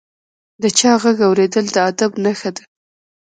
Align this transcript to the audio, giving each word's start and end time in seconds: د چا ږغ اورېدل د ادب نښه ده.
د 0.61 0.63
چا 0.77 0.91
ږغ 1.01 1.17
اورېدل 1.27 1.65
د 1.71 1.77
ادب 1.89 2.11
نښه 2.23 2.49
ده. 2.55 2.63